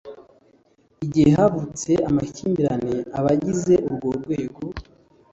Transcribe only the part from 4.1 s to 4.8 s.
rwego